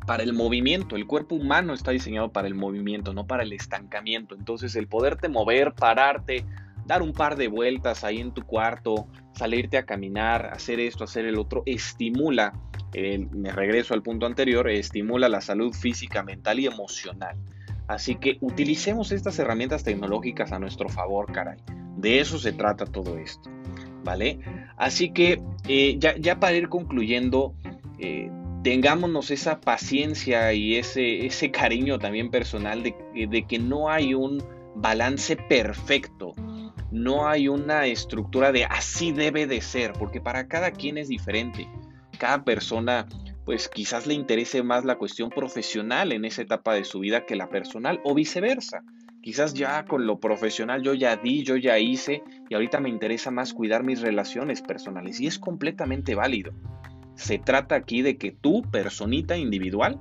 para 0.06 0.24
el 0.24 0.34
movimiento. 0.34 0.96
El 0.96 1.08
cuerpo 1.08 1.36
humano 1.36 1.74
está 1.74 1.92
diseñado 1.92 2.32
para 2.32 2.48
el 2.48 2.56
movimiento, 2.56 3.14
no 3.14 3.26
para 3.26 3.44
el 3.44 3.54
estancamiento. 3.54 4.36
Entonces, 4.36 4.76
el 4.76 4.88
poderte 4.88 5.30
mover, 5.30 5.74
pararte, 5.74 6.46
dar 6.86 7.02
un 7.02 7.14
par 7.14 7.36
de 7.36 7.48
vueltas 7.48 8.04
ahí 8.04 8.20
en 8.20 8.32
tu 8.32 8.44
cuarto, 8.44 9.08
salirte 9.34 9.78
a 9.78 9.86
caminar, 9.86 10.48
hacer 10.54 10.80
esto, 10.80 11.04
hacer 11.04 11.26
el 11.26 11.38
otro, 11.38 11.64
estimula, 11.66 12.54
me 12.94 13.52
regreso 13.52 13.94
al 13.94 14.04
punto 14.04 14.26
anterior, 14.26 14.70
estimula 14.70 15.28
la 15.28 15.42
salud 15.42 15.74
física, 15.74 16.24
mental 16.24 16.60
y 16.60 16.68
emocional. 16.68 17.36
Así 17.88 18.16
que 18.16 18.38
utilicemos 18.42 19.12
estas 19.12 19.38
herramientas 19.40 19.84
tecnológicas 19.84 20.52
a 20.52 20.60
nuestro 20.60 20.90
favor, 20.90 21.32
caray. 21.32 21.60
De 21.98 22.20
eso 22.20 22.40
se 22.40 22.52
trata 22.52 22.86
todo 22.86 23.18
esto, 23.18 23.50
¿vale? 24.04 24.40
Así 24.78 25.12
que 25.12 25.42
eh, 25.68 25.98
ya, 26.00 26.40
para 26.40 26.56
ir 26.56 26.70
concluyendo, 26.70 27.54
eh, 28.00 28.30
tengámonos 28.64 29.32
esa 29.32 29.62
paciencia 29.62 30.52
y 30.54 30.76
ese, 30.76 31.26
ese 31.26 31.52
cariño 31.52 32.00
también 32.00 32.32
personal 32.32 32.84
de, 32.84 32.96
de 33.30 33.44
que 33.46 33.60
no 33.60 33.90
hay 33.90 34.14
un 34.14 34.44
balance 34.76 35.38
perfecto, 35.38 36.34
no 36.92 37.28
hay 37.28 37.48
una 37.48 37.86
estructura 37.86 38.52
de 38.52 38.66
así 38.66 39.12
debe 39.12 39.48
de 39.48 39.62
ser, 39.62 39.94
porque 39.94 40.22
para 40.22 40.48
cada 40.48 40.72
quien 40.72 40.98
es 40.98 41.08
diferente. 41.08 41.68
Cada 42.18 42.44
persona 42.44 43.08
pues 43.46 43.70
quizás 43.70 44.08
le 44.08 44.16
interese 44.16 44.64
más 44.64 44.84
la 44.86 44.98
cuestión 44.98 45.30
profesional 45.30 46.12
en 46.12 46.26
esa 46.26 46.42
etapa 46.42 46.74
de 46.74 46.84
su 46.84 47.00
vida 47.00 47.26
que 47.26 47.36
la 47.36 47.48
personal 47.48 48.02
o 48.04 48.16
viceversa. 48.16 48.84
Quizás 49.22 49.54
ya 49.54 49.86
con 49.86 50.06
lo 50.06 50.20
profesional 50.20 50.82
yo 50.82 50.94
ya 50.94 51.16
di, 51.16 51.44
yo 51.44 51.56
ya 51.56 51.80
hice 51.80 52.24
y 52.50 52.56
ahorita 52.56 52.80
me 52.80 52.90
interesa 52.90 53.32
más 53.32 53.54
cuidar 53.54 53.84
mis 53.84 54.02
relaciones 54.02 54.62
personales 54.62 55.20
y 55.20 55.28
es 55.28 55.40
completamente 55.40 56.16
válido. 56.16 56.54
Se 57.16 57.38
trata 57.38 57.76
aquí 57.76 58.02
de 58.02 58.18
que 58.18 58.32
tú, 58.32 58.64
personita 58.72 59.38
individual, 59.38 60.00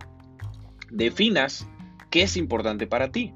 definas 0.91 1.69
qué 2.11 2.23
es 2.23 2.37
importante 2.37 2.87
para 2.87 3.13
ti. 3.13 3.33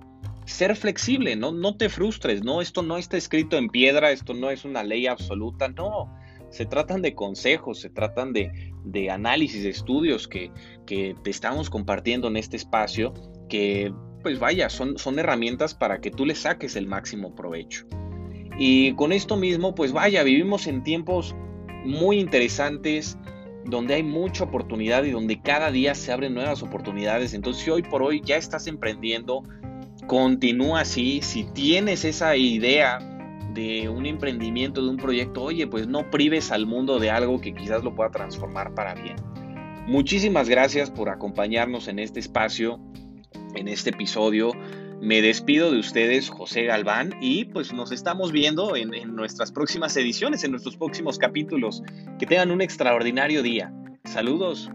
Ser 0.46 0.74
flexible, 0.74 1.36
no, 1.36 1.52
no 1.52 1.76
te 1.76 1.90
frustres, 1.90 2.42
no, 2.42 2.62
esto 2.62 2.82
no 2.82 2.96
está 2.96 3.18
escrito 3.18 3.56
en 3.58 3.68
piedra, 3.68 4.10
esto 4.10 4.32
no 4.32 4.50
es 4.50 4.64
una 4.64 4.82
ley 4.82 5.06
absoluta, 5.06 5.68
no. 5.68 6.17
Se 6.50 6.66
tratan 6.66 7.02
de 7.02 7.14
consejos, 7.14 7.80
se 7.80 7.90
tratan 7.90 8.32
de, 8.32 8.50
de 8.84 9.10
análisis, 9.10 9.62
de 9.62 9.70
estudios 9.70 10.28
que, 10.28 10.50
que, 10.86 11.14
te 11.22 11.30
estamos 11.30 11.70
compartiendo 11.70 12.28
en 12.28 12.36
este 12.36 12.56
espacio, 12.56 13.14
que 13.48 13.92
pues 14.22 14.38
vaya, 14.38 14.68
son, 14.68 14.98
son 14.98 15.18
herramientas 15.18 15.74
para 15.74 16.00
que 16.00 16.10
tú 16.10 16.26
le 16.26 16.34
saques 16.34 16.76
el 16.76 16.86
máximo 16.86 17.34
provecho. 17.34 17.86
Y 18.58 18.94
con 18.94 19.12
esto 19.12 19.36
mismo, 19.36 19.74
pues 19.74 19.92
vaya, 19.92 20.22
vivimos 20.22 20.66
en 20.66 20.82
tiempos 20.82 21.36
muy 21.84 22.18
interesantes, 22.18 23.16
donde 23.64 23.94
hay 23.94 24.02
mucha 24.02 24.44
oportunidad 24.44 25.04
y 25.04 25.10
donde 25.10 25.40
cada 25.40 25.70
día 25.70 25.94
se 25.94 26.12
abren 26.12 26.34
nuevas 26.34 26.62
oportunidades. 26.62 27.34
Entonces, 27.34 27.62
si 27.62 27.70
hoy 27.70 27.82
por 27.82 28.02
hoy 28.02 28.20
ya 28.24 28.36
estás 28.36 28.66
emprendiendo, 28.66 29.42
continúa 30.06 30.80
así. 30.80 31.20
Si 31.22 31.44
tienes 31.52 32.04
esa 32.04 32.36
idea 32.36 32.98
de 33.54 33.88
un 33.88 34.06
emprendimiento, 34.06 34.82
de 34.82 34.90
un 34.90 34.96
proyecto, 34.96 35.42
oye, 35.42 35.66
pues 35.66 35.86
no 35.86 36.10
prives 36.10 36.52
al 36.52 36.66
mundo 36.66 36.98
de 36.98 37.10
algo 37.10 37.40
que 37.40 37.54
quizás 37.54 37.82
lo 37.82 37.94
pueda 37.94 38.10
transformar 38.10 38.74
para 38.74 38.94
bien. 38.94 39.16
Muchísimas 39.86 40.48
gracias 40.48 40.90
por 40.90 41.08
acompañarnos 41.08 41.88
en 41.88 41.98
este 41.98 42.20
espacio, 42.20 42.78
en 43.54 43.68
este 43.68 43.90
episodio. 43.90 44.52
Me 45.00 45.22
despido 45.22 45.70
de 45.70 45.78
ustedes, 45.78 46.28
José 46.28 46.64
Galván, 46.64 47.14
y 47.20 47.46
pues 47.46 47.72
nos 47.72 47.92
estamos 47.92 48.32
viendo 48.32 48.76
en, 48.76 48.90
nuestras 49.14 49.52
próximas 49.52 49.96
ediciones, 49.96 50.44
en 50.44 50.50
nuestros 50.50 50.76
próximos 50.76 51.18
capítulos. 51.18 51.82
Que 52.18 52.26
tengan 52.26 52.50
un 52.50 52.60
extraordinario 52.60 53.42
día. 53.42 53.72
Saludos. 54.04 54.70